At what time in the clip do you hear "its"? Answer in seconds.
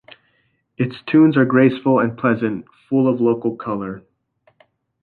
0.79-0.95